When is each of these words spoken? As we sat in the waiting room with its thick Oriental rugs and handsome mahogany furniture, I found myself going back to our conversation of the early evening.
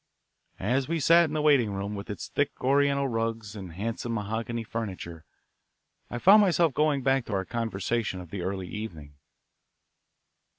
As 0.57 0.87
we 0.87 0.99
sat 0.99 1.25
in 1.25 1.33
the 1.33 1.43
waiting 1.43 1.73
room 1.73 1.93
with 1.93 2.09
its 2.09 2.27
thick 2.29 2.59
Oriental 2.59 3.07
rugs 3.07 3.55
and 3.55 3.73
handsome 3.73 4.15
mahogany 4.15 4.63
furniture, 4.63 5.25
I 6.09 6.17
found 6.17 6.41
myself 6.41 6.73
going 6.73 7.03
back 7.03 7.23
to 7.25 7.33
our 7.33 7.45
conversation 7.45 8.19
of 8.19 8.31
the 8.31 8.41
early 8.41 8.67
evening. 8.67 9.13